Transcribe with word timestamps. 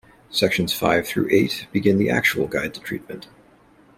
Sections 0.31 0.73
Five 0.73 1.07
through 1.07 1.27
Eight 1.29 1.67
begin 1.71 1.99
the 1.99 2.09
actual 2.09 2.47
guide 2.47 2.73
to 2.73 2.79
treatment. 2.79 3.27